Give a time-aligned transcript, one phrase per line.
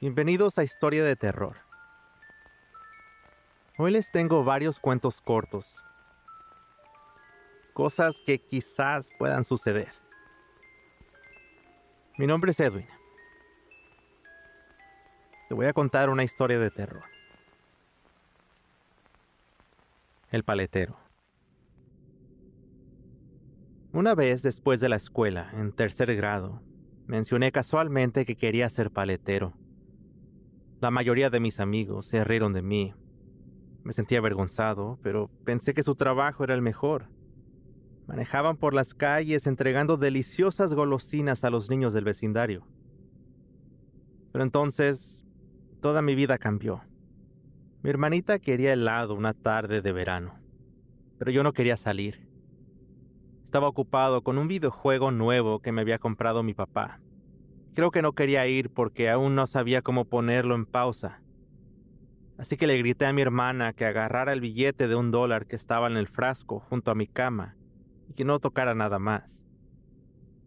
[0.00, 1.56] Bienvenidos a Historia de Terror.
[3.78, 5.82] Hoy les tengo varios cuentos cortos.
[7.72, 9.92] Cosas que quizás puedan suceder.
[12.16, 12.86] Mi nombre es Edwin.
[15.48, 17.02] Te voy a contar una historia de terror.
[20.30, 20.96] El paletero.
[23.92, 26.62] Una vez después de la escuela, en tercer grado,
[27.08, 29.54] mencioné casualmente que quería ser paletero.
[30.80, 32.94] La mayoría de mis amigos se rieron de mí.
[33.82, 37.08] Me sentía avergonzado, pero pensé que su trabajo era el mejor.
[38.06, 42.64] Manejaban por las calles entregando deliciosas golosinas a los niños del vecindario.
[44.30, 45.24] Pero entonces,
[45.80, 46.82] toda mi vida cambió.
[47.82, 50.38] Mi hermanita quería helado una tarde de verano,
[51.18, 52.28] pero yo no quería salir.
[53.44, 57.00] Estaba ocupado con un videojuego nuevo que me había comprado mi papá.
[57.74, 61.22] Creo que no quería ir porque aún no sabía cómo ponerlo en pausa.
[62.38, 65.56] Así que le grité a mi hermana que agarrara el billete de un dólar que
[65.56, 67.56] estaba en el frasco junto a mi cama
[68.08, 69.44] y que no tocara nada más.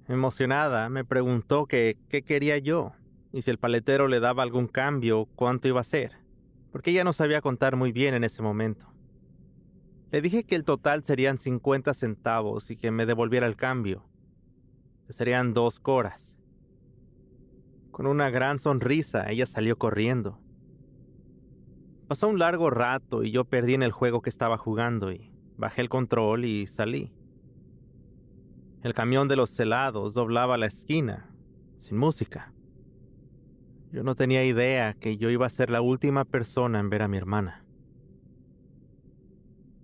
[0.08, 2.94] Emocionada, me preguntó que qué quería yo
[3.33, 6.11] y si el paletero le daba algún cambio, cuánto iba a ser,
[6.72, 8.88] porque ella no sabía contar muy bien en ese momento.
[10.11, 14.06] Le dije que el total serían 50 centavos y que me devolviera el cambio,
[15.08, 16.35] que serían dos coras.
[17.92, 20.39] Con una gran sonrisa, ella salió corriendo.
[22.08, 25.81] Pasó un largo rato y yo perdí en el juego que estaba jugando y bajé
[25.81, 27.14] el control y salí.
[28.84, 31.30] El camión de los helados doblaba la esquina,
[31.78, 32.53] sin música.
[33.92, 37.08] Yo no tenía idea que yo iba a ser la última persona en ver a
[37.08, 37.66] mi hermana.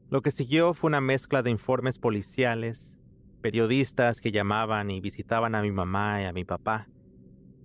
[0.09, 2.97] Lo que siguió fue una mezcla de informes policiales,
[3.41, 6.87] periodistas que llamaban y visitaban a mi mamá y a mi papá,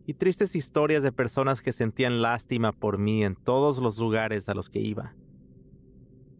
[0.06, 4.54] y tristes historias de personas que sentían lástima por mí en todos los lugares a
[4.54, 5.14] los que iba.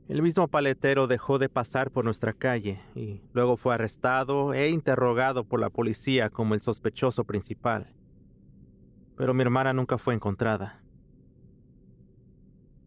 [0.08, 5.44] El mismo paletero dejó de pasar por nuestra calle y luego fue arrestado e interrogado
[5.44, 7.94] por la policía como el sospechoso principal.
[9.16, 10.82] Pero mi hermana nunca fue encontrada.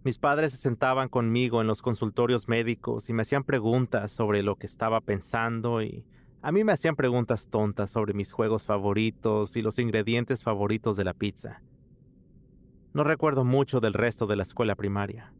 [0.03, 4.55] Mis padres se sentaban conmigo en los consultorios médicos y me hacían preguntas sobre lo
[4.55, 6.05] que estaba pensando y
[6.45, 11.03] a mí me hacían preguntas tontas sobre mis juegos favoritos y los ingredientes favoritos de
[11.03, 11.63] la pizza.
[12.93, 15.33] No recuerdo mucho del resto de la escuela primaria.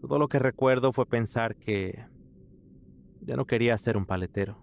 [0.00, 2.02] Todo lo que recuerdo fue pensar que
[3.20, 4.56] ya no quería ser un paletero.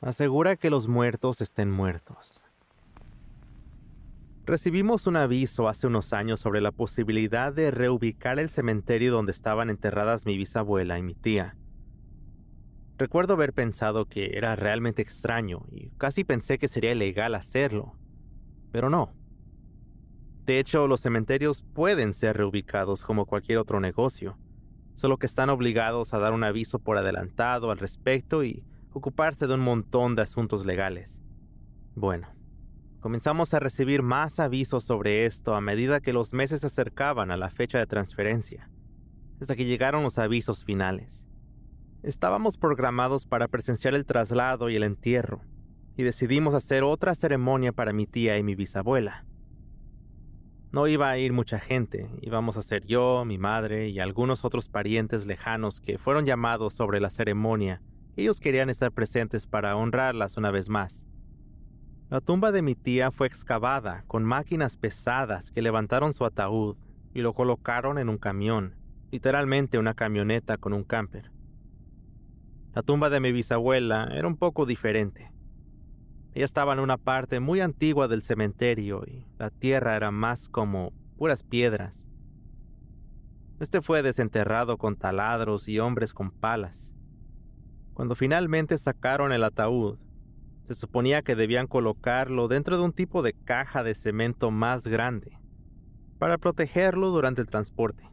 [0.00, 2.45] Asegura que los muertos estén muertos.
[4.46, 9.70] Recibimos un aviso hace unos años sobre la posibilidad de reubicar el cementerio donde estaban
[9.70, 11.56] enterradas mi bisabuela y mi tía.
[12.96, 17.96] Recuerdo haber pensado que era realmente extraño y casi pensé que sería ilegal hacerlo,
[18.70, 19.12] pero no.
[20.44, 24.38] De hecho, los cementerios pueden ser reubicados como cualquier otro negocio,
[24.94, 28.62] solo que están obligados a dar un aviso por adelantado al respecto y
[28.92, 31.20] ocuparse de un montón de asuntos legales.
[31.96, 32.35] Bueno,
[33.06, 37.36] Comenzamos a recibir más avisos sobre esto a medida que los meses se acercaban a
[37.36, 38.68] la fecha de transferencia,
[39.40, 41.24] hasta que llegaron los avisos finales.
[42.02, 45.40] Estábamos programados para presenciar el traslado y el entierro,
[45.96, 49.24] y decidimos hacer otra ceremonia para mi tía y mi bisabuela.
[50.72, 54.68] No iba a ir mucha gente, íbamos a ser yo, mi madre y algunos otros
[54.68, 57.80] parientes lejanos que fueron llamados sobre la ceremonia.
[58.16, 61.05] Ellos querían estar presentes para honrarlas una vez más.
[62.08, 66.76] La tumba de mi tía fue excavada con máquinas pesadas que levantaron su ataúd
[67.12, 68.76] y lo colocaron en un camión,
[69.10, 71.32] literalmente una camioneta con un camper.
[72.74, 75.32] La tumba de mi bisabuela era un poco diferente.
[76.32, 80.92] Ella estaba en una parte muy antigua del cementerio y la tierra era más como
[81.16, 82.04] puras piedras.
[83.58, 86.92] Este fue desenterrado con taladros y hombres con palas.
[87.94, 89.98] Cuando finalmente sacaron el ataúd,
[90.66, 95.38] se suponía que debían colocarlo dentro de un tipo de caja de cemento más grande,
[96.18, 98.10] para protegerlo durante el transporte.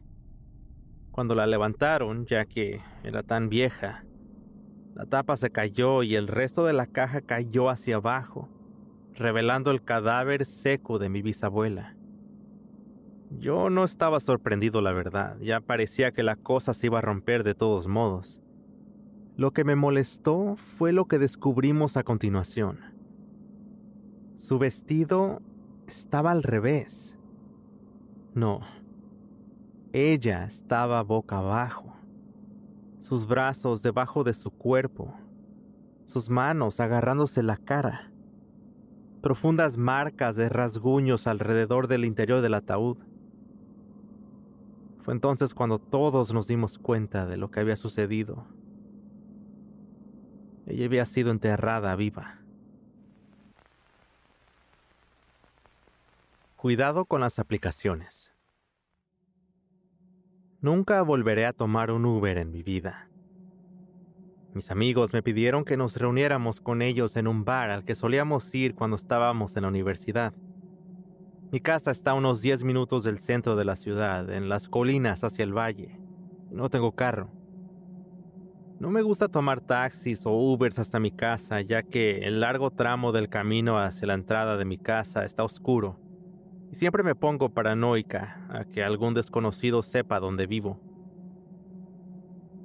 [1.10, 4.04] Cuando la levantaron, ya que era tan vieja,
[4.94, 8.48] la tapa se cayó y el resto de la caja cayó hacia abajo,
[9.14, 11.96] revelando el cadáver seco de mi bisabuela.
[13.30, 17.42] Yo no estaba sorprendido, la verdad, ya parecía que la cosa se iba a romper
[17.42, 18.40] de todos modos.
[19.36, 22.78] Lo que me molestó fue lo que descubrimos a continuación.
[24.38, 25.42] Su vestido
[25.88, 27.16] estaba al revés.
[28.34, 28.60] No,
[29.92, 31.94] ella estaba boca abajo,
[32.98, 35.14] sus brazos debajo de su cuerpo,
[36.06, 38.10] sus manos agarrándose la cara,
[39.22, 42.98] profundas marcas de rasguños alrededor del interior del ataúd.
[45.02, 48.46] Fue entonces cuando todos nos dimos cuenta de lo que había sucedido.
[50.66, 52.38] Ella había sido enterrada viva.
[56.56, 58.32] Cuidado con las aplicaciones.
[60.62, 63.10] Nunca volveré a tomar un Uber en mi vida.
[64.54, 68.54] Mis amigos me pidieron que nos reuniéramos con ellos en un bar al que solíamos
[68.54, 70.32] ir cuando estábamos en la universidad.
[71.52, 75.22] Mi casa está a unos 10 minutos del centro de la ciudad, en las colinas
[75.22, 75.98] hacia el valle.
[76.50, 77.28] No tengo carro.
[78.80, 83.12] No me gusta tomar taxis o Ubers hasta mi casa, ya que el largo tramo
[83.12, 86.00] del camino hacia la entrada de mi casa está oscuro.
[86.72, 90.80] Y siempre me pongo paranoica a que algún desconocido sepa dónde vivo.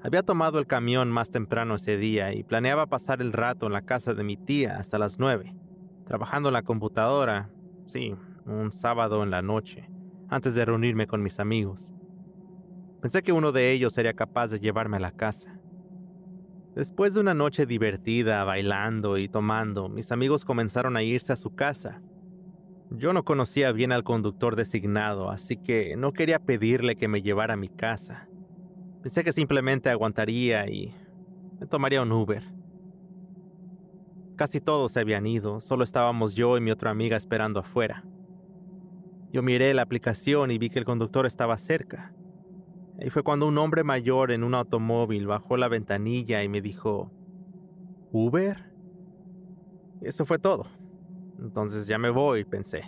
[0.01, 3.83] Había tomado el camión más temprano ese día y planeaba pasar el rato en la
[3.83, 5.53] casa de mi tía hasta las nueve,
[6.05, 7.49] trabajando en la computadora,
[7.85, 8.15] sí,
[8.45, 9.89] un sábado en la noche,
[10.27, 11.91] antes de reunirme con mis amigos.
[13.01, 15.59] Pensé que uno de ellos sería capaz de llevarme a la casa.
[16.79, 21.53] Después de una noche divertida, bailando y tomando, mis amigos comenzaron a irse a su
[21.53, 22.01] casa.
[22.89, 27.55] Yo no conocía bien al conductor designado, así que no quería pedirle que me llevara
[27.55, 28.29] a mi casa.
[29.01, 30.95] Pensé que simplemente aguantaría y
[31.59, 32.43] me tomaría un Uber.
[34.37, 38.05] Casi todos se habían ido, solo estábamos yo y mi otra amiga esperando afuera.
[39.33, 42.13] Yo miré la aplicación y vi que el conductor estaba cerca.
[43.01, 47.11] Y fue cuando un hombre mayor en un automóvil bajó la ventanilla y me dijo,
[48.11, 48.69] ¿Uber?
[50.01, 50.67] eso fue todo.
[51.39, 52.83] Entonces ya me voy, pensé.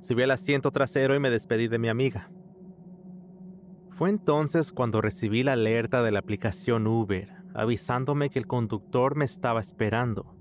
[0.00, 2.30] Subí al asiento trasero y me despedí de mi amiga.
[3.90, 9.24] Fue entonces cuando recibí la alerta de la aplicación Uber, avisándome que el conductor me
[9.24, 10.36] estaba esperando.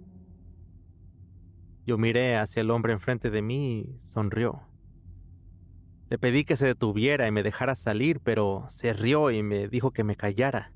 [1.85, 4.70] Yo miré hacia el hombre enfrente de mí y sonrió.
[6.11, 9.91] Le pedí que se detuviera y me dejara salir, pero se rió y me dijo
[9.91, 10.73] que me callara.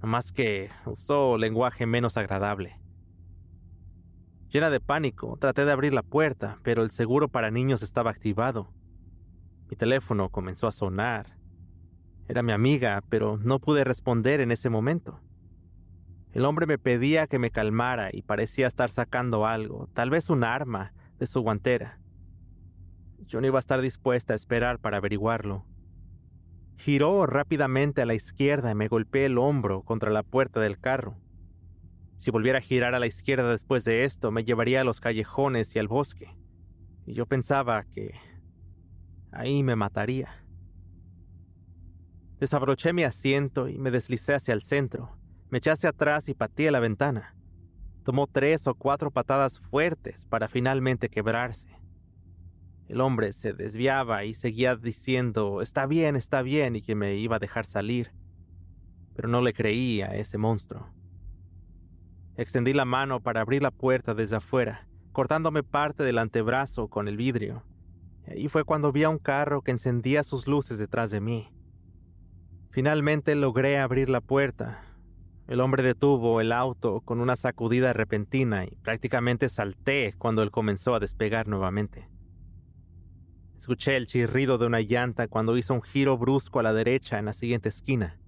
[0.00, 2.80] más que usó lenguaje menos agradable.
[4.48, 8.72] Llena de pánico, traté de abrir la puerta, pero el seguro para niños estaba activado.
[9.68, 11.44] Mi teléfono comenzó a sonar
[12.26, 15.20] era mi amiga, pero no pude responder en ese momento.
[16.32, 20.42] El hombre me pedía que me calmara y parecía estar sacando algo, tal vez un
[20.42, 22.00] arma, de su guantera.
[23.26, 25.66] Yo no iba a estar dispuesta a esperar para averiguarlo.
[26.76, 31.16] Giró rápidamente a la izquierda y me golpeé el hombro contra la puerta del carro.
[32.16, 35.74] Si volviera a girar a la izquierda después de esto, me llevaría a los callejones
[35.74, 36.36] y al bosque.
[37.06, 38.14] Y yo pensaba que
[39.30, 40.44] ahí me mataría.
[42.38, 45.16] Desabroché mi asiento y me deslicé hacia el centro.
[45.50, 47.36] Me eché hacia atrás y pateé la ventana.
[48.04, 51.68] Tomó tres o cuatro patadas fuertes para finalmente quebrarse.
[52.88, 57.36] El hombre se desviaba y seguía diciendo está bien, está bien y que me iba
[57.36, 58.12] a dejar salir.
[59.14, 60.92] Pero no le creí a ese monstruo.
[62.36, 67.16] Extendí la mano para abrir la puerta desde afuera, cortándome parte del antebrazo con el
[67.16, 67.64] vidrio.
[68.26, 71.48] Y ahí fue cuando vi a un carro que encendía sus luces detrás de mí.
[72.70, 74.82] Finalmente logré abrir la puerta.
[75.46, 80.94] El hombre detuvo el auto con una sacudida repentina y prácticamente salté cuando él comenzó
[80.94, 82.08] a despegar nuevamente.
[83.56, 87.24] Escuché el chirrido de una llanta cuando hizo un giro brusco a la derecha en
[87.24, 88.18] la siguiente esquina.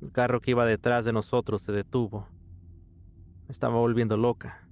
[0.00, 2.28] El carro que iba detrás de nosotros se detuvo.
[3.46, 4.68] Me estaba volviendo loca.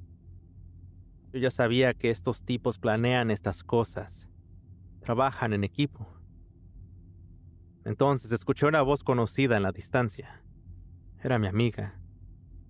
[1.32, 4.28] Yo ya sabía que estos tipos planean estas cosas.
[5.00, 6.06] Trabajan en equipo.
[7.84, 10.42] Entonces escuché una voz conocida en la distancia.
[11.22, 12.00] Era mi amiga.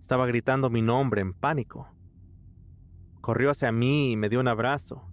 [0.00, 1.90] Estaba gritando mi nombre en pánico.
[3.20, 5.10] Corrió hacia mí y me dio un abrazo.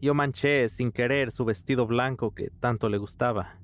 [0.00, 3.58] Yo manché sin querer su vestido blanco que tanto le gustaba.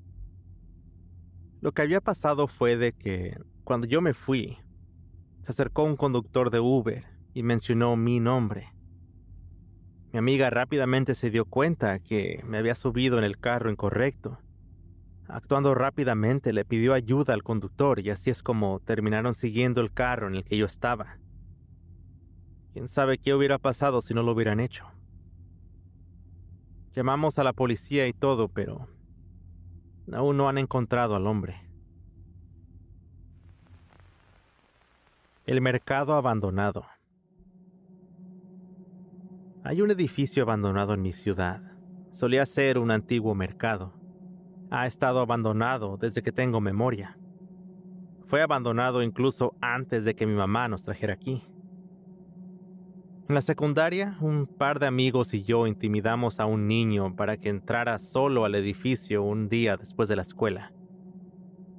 [1.61, 4.57] Lo que había pasado fue de que, cuando yo me fui,
[5.41, 8.73] se acercó un conductor de Uber y mencionó mi nombre.
[10.11, 14.39] Mi amiga rápidamente se dio cuenta que me había subido en el carro incorrecto
[15.27, 20.27] Actuando rápidamente le pidió ayuda al conductor y así es como terminaron siguiendo el carro
[20.27, 21.17] en el que yo estaba.
[22.73, 24.85] ¿Quién sabe qué hubiera pasado si no lo hubieran hecho?
[26.95, 28.87] Llamamos a la policía y todo, pero
[30.11, 31.61] aún no han encontrado al hombre.
[35.45, 36.85] El mercado abandonado.
[39.63, 41.61] Hay un edificio abandonado en mi ciudad.
[42.11, 43.93] Solía ser un antiguo mercado
[44.69, 47.17] ha estado abandonado desde que tengo memoria.
[48.25, 51.43] Fue abandonado incluso antes de que mi mamá nos trajera aquí.
[53.27, 57.49] En la secundaria, un par de amigos y yo intimidamos a un niño para que
[57.49, 60.71] entrara solo al edificio un día después de la escuela.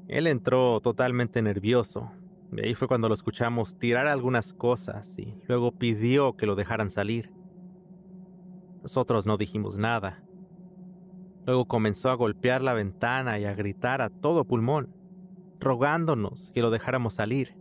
[0.09, 2.11] Él entró totalmente nervioso,
[2.51, 6.91] y ahí fue cuando lo escuchamos tirar algunas cosas y luego pidió que lo dejaran
[6.91, 7.31] salir.
[8.83, 10.25] Nosotros no dijimos nada.
[11.47, 14.93] Luego comenzó a golpear la ventana y a gritar a todo pulmón,
[15.61, 17.57] rogándonos que lo dejáramos salir.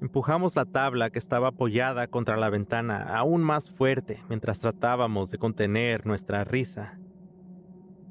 [0.00, 5.38] Empujamos la tabla que estaba apoyada contra la ventana aún más fuerte mientras tratábamos de
[5.38, 6.98] contener nuestra risa.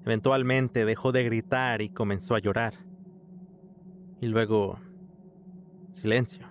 [0.03, 2.74] Eventualmente dejó de gritar y comenzó a llorar.
[4.20, 4.79] Y luego...
[5.89, 6.48] silencio.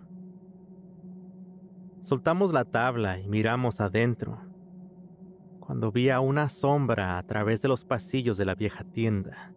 [2.00, 4.40] Soltamos la tabla y miramos adentro,
[5.60, 9.52] cuando vi a una sombra a través de los pasillos de la vieja tienda,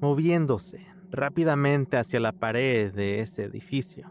[0.00, 4.10] moviéndose rápidamente hacia la pared de ese edificio.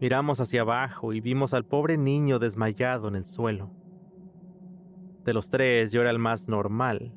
[0.00, 3.70] Miramos hacia abajo y vimos al pobre niño desmayado en el suelo.
[5.24, 7.12] De los tres yo era el más normal.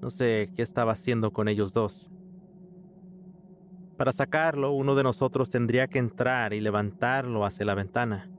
[0.00, 2.08] No sé qué estaba haciendo con ellos dos.
[3.96, 8.30] Para sacarlo, uno de nosotros tendría que entrar y levantarlo hacia la ventana.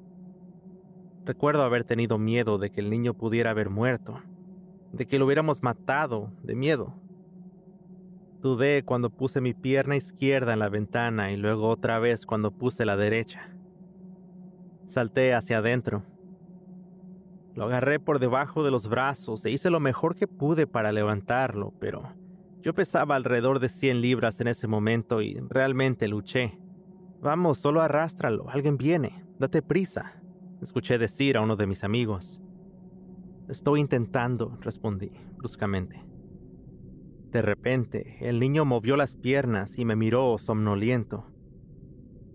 [1.25, 4.21] Recuerdo haber tenido miedo de que el niño pudiera haber muerto,
[4.91, 6.93] de que lo hubiéramos matado de miedo.
[8.41, 12.85] Dudé cuando puse mi pierna izquierda en la ventana y luego otra vez cuando puse
[12.85, 13.54] la derecha.
[14.87, 16.03] Salté hacia adentro.
[17.55, 21.73] Lo agarré por debajo de los brazos e hice lo mejor que pude para levantarlo,
[21.79, 22.13] pero
[22.61, 26.59] yo pesaba alrededor de 100 libras en ese momento y realmente luché.
[27.21, 30.21] Vamos, solo arrástralo, alguien viene, date prisa,
[30.61, 32.41] escuché decir a uno de mis amigos.
[33.47, 36.03] Estoy intentando, respondí bruscamente.
[37.31, 41.25] De repente, el niño movió las piernas y me miró somnoliento.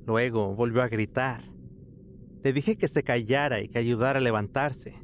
[0.06, 1.42] Luego volvió a gritar.
[2.42, 4.94] Le dije que se callara y que ayudara a levantarse.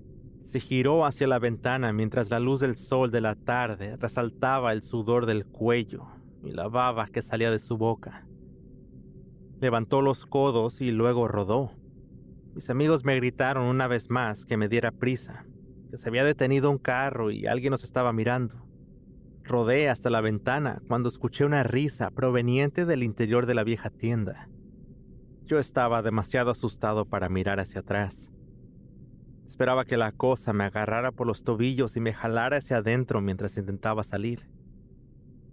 [0.44, 4.82] Se giró hacia la ventana mientras la luz del sol de la tarde resaltaba el
[4.82, 6.06] sudor del cuello
[6.44, 8.26] y la baba que salía de su boca.
[9.60, 11.72] Levantó los codos y luego rodó.
[12.54, 15.44] Mis amigos me gritaron una vez más que me diera prisa,
[15.90, 18.66] que se había detenido un carro y alguien nos estaba mirando.
[19.42, 24.48] Rodé hasta la ventana cuando escuché una risa proveniente del interior de la vieja tienda.
[25.46, 28.32] Yo estaba demasiado asustado para mirar hacia atrás.
[29.46, 33.56] Esperaba que la cosa me agarrara por los tobillos y me jalara hacia adentro mientras
[33.56, 34.48] intentaba salir.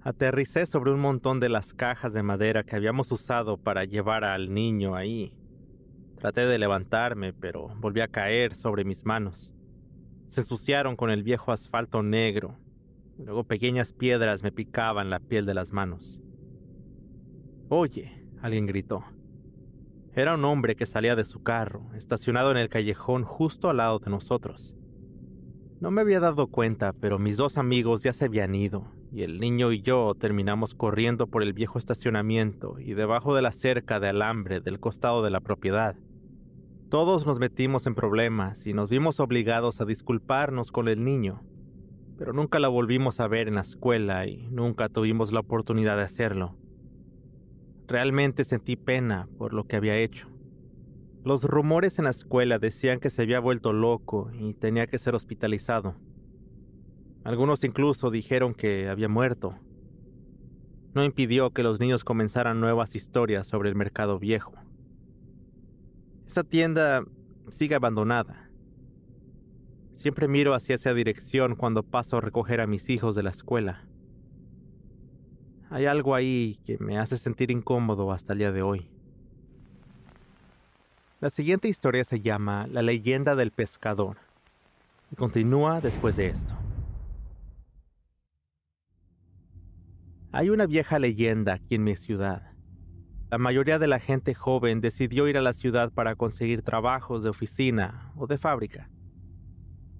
[0.01, 4.51] Aterricé sobre un montón de las cajas de madera que habíamos usado para llevar al
[4.51, 5.37] niño ahí.
[6.17, 9.53] Traté de levantarme, pero volví a caer sobre mis manos.
[10.25, 12.57] Se ensuciaron con el viejo asfalto negro,
[13.19, 16.19] luego pequeñas piedras me picaban la piel de las manos.
[17.69, 19.05] Oye, alguien gritó.
[20.15, 23.97] Era un hombre que salía de su carro, estacionado en el callejón justo al lado
[23.97, 24.75] de nosotros.
[25.79, 29.39] No me había dado cuenta, pero mis dos amigos ya se habían ido, y el
[29.39, 34.09] niño y yo terminamos corriendo por el viejo estacionamiento y debajo de la cerca de
[34.09, 35.95] alambre del costado de la propiedad.
[36.89, 41.41] Todos nos metimos en problemas y nos vimos obligados a disculparnos con el niño,
[42.19, 46.03] pero nunca la volvimos a ver en la escuela y nunca tuvimos la oportunidad de
[46.03, 46.55] hacerlo.
[47.87, 50.29] Realmente sentí pena por lo que había hecho.
[51.23, 55.15] Los rumores en la escuela decían que se había vuelto loco y tenía que ser
[55.15, 55.95] hospitalizado.
[57.23, 59.57] Algunos incluso dijeron que había muerto.
[60.93, 64.53] No impidió que los niños comenzaran nuevas historias sobre el mercado viejo.
[66.27, 67.05] Esa tienda
[67.49, 68.49] sigue abandonada.
[69.95, 73.87] Siempre miro hacia esa dirección cuando paso a recoger a mis hijos de la escuela.
[75.73, 78.87] Hay algo ahí que me hace sentir incómodo hasta el día de hoy.
[81.19, 84.17] La siguiente historia se llama La leyenda del pescador
[85.11, 86.53] y continúa después de esto.
[90.31, 92.51] Hay una vieja leyenda aquí en mi ciudad.
[93.31, 97.31] La mayoría de la gente joven decidió ir a la ciudad para conseguir trabajos de
[97.31, 98.91] oficina o de fábrica.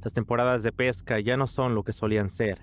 [0.03, 2.61] Las temporadas de pesca ya no son lo que solían ser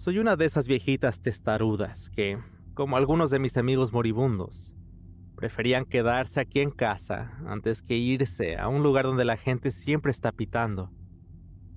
[0.00, 2.38] soy una de esas viejitas testarudas que,
[2.72, 4.72] como algunos de mis amigos moribundos,
[5.36, 10.10] preferían quedarse aquí en casa antes que irse a un lugar donde la gente siempre
[10.10, 10.90] está pitando.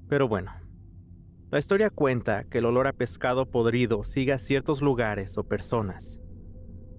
[0.07, 0.53] Pero bueno,
[1.51, 6.17] la historia cuenta que el olor a pescado podrido sigue a ciertos lugares o personas.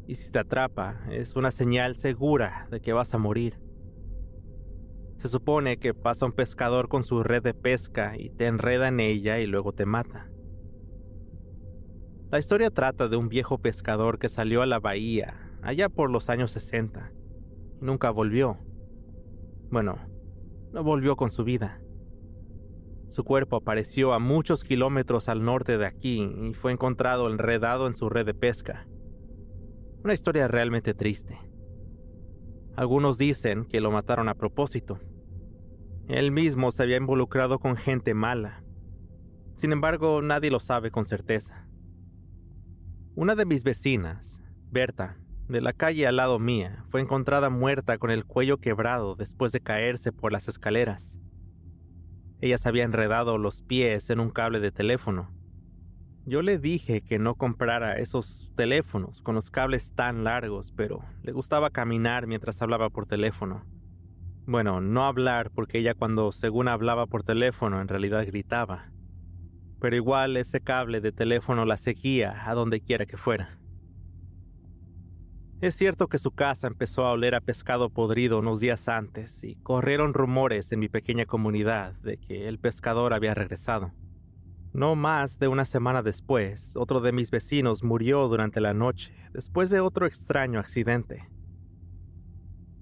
[0.07, 3.59] Y si te atrapa, es una señal segura de que vas a morir.
[5.23, 9.01] Se supone que pasa un pescador con su red de pesca y te enreda en
[9.01, 10.29] ella y luego te mata.
[12.35, 16.29] La historia trata de un viejo pescador que salió a la bahía allá por los
[16.29, 17.13] años 60
[17.81, 18.59] y nunca volvió.
[19.71, 20.01] Bueno,
[20.73, 21.81] no volvió con su vida.
[23.09, 27.95] Su cuerpo apareció a muchos kilómetros al norte de aquí y fue encontrado enredado en
[27.95, 28.89] su red de pesca.
[30.03, 31.39] Una historia realmente triste.
[32.75, 34.99] Algunos dicen que lo mataron a propósito.
[36.09, 38.65] Él mismo se había involucrado con gente mala.
[39.55, 41.64] Sin embargo, nadie lo sabe con certeza.
[43.17, 44.43] Una de mis vecinas,
[44.73, 45.17] Berta,
[45.47, 49.61] de la calle al lado mía, fue encontrada muerta con el cuello quebrado después de
[49.61, 51.17] caerse por las escaleras.
[52.41, 55.31] Ella se había enredado los pies en un cable de teléfono.
[56.27, 61.31] Yo le dije que no comprara esos teléfonos con los cables tan largos, pero le
[61.31, 63.65] gustaba caminar mientras hablaba por teléfono.
[64.45, 68.91] Bueno, no hablar porque ella cuando según hablaba por teléfono en realidad gritaba
[69.85, 73.59] pero igual ese cable de teléfono la seguía a donde quiera que fuera.
[75.61, 79.57] Es cierto que su casa empezó a oler a pescado podrido unos días antes y
[79.57, 83.93] corrieron rumores en mi pequeña comunidad de que el pescador había regresado.
[84.73, 89.69] No más de una semana después, otro de mis vecinos murió durante la noche después
[89.69, 91.29] de otro extraño accidente.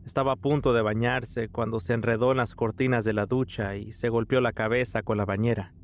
[0.06, 3.92] Estaba a punto de bañarse cuando se enredó en las cortinas de la ducha y
[3.92, 5.74] se golpeó la cabeza con la bañera.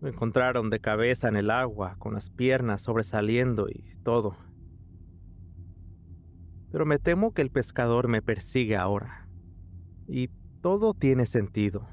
[0.00, 4.36] Lo encontraron de cabeza en el agua, con las piernas sobresaliendo y todo.
[6.72, 9.28] Pero me temo que el pescador me persigue ahora.
[10.06, 10.28] Y
[10.62, 11.88] todo tiene sentido.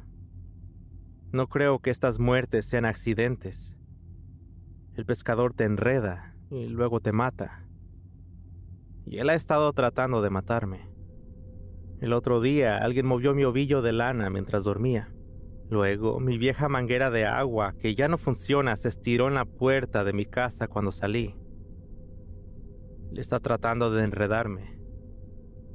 [1.31, 3.73] No creo que estas muertes sean accidentes.
[4.95, 7.67] El pescador te enreda y luego te mata.
[9.05, 10.89] Y él ha estado tratando de matarme.
[11.99, 15.09] El otro día alguien movió mi ovillo de lana mientras dormía.
[15.69, 20.05] Luego, mi vieja manguera de agua, que ya no funciona, se estiró en la puerta
[20.05, 21.35] de mi casa cuando salí.
[23.11, 24.79] Le está tratando de enredarme.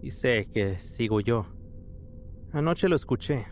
[0.01, 1.47] Y sé que sigo yo.
[2.53, 3.47] Anoche lo escuché.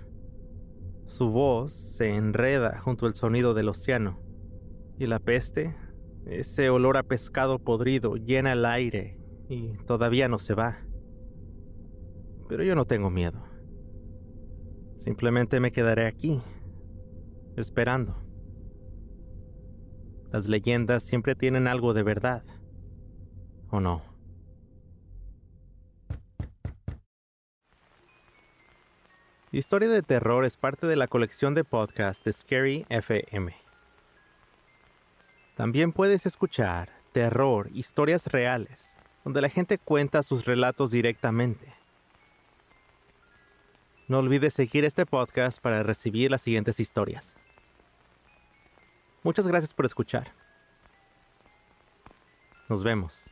[1.05, 4.21] Su voz se enreda junto al sonido del océano.
[4.99, 5.77] Y la peste,
[6.27, 10.79] ese olor a pescado podrido, llena el aire y todavía no se va.
[12.49, 13.50] Pero yo no tengo miedo.
[15.03, 16.43] Simplemente me quedaré aquí,
[17.57, 18.23] esperando.
[20.31, 22.45] Las leyendas siempre tienen algo de verdad,
[23.71, 24.03] ¿o no?
[29.51, 33.57] Historia de terror es parte de la colección de podcast de Scary FM.
[35.57, 38.93] También puedes escuchar terror, historias reales,
[39.25, 41.80] donde la gente cuenta sus relatos directamente.
[44.11, 47.37] No olvides seguir este podcast para recibir las siguientes historias.
[49.23, 50.35] Muchas gracias por escuchar.
[52.69, 53.31] Nos vemos.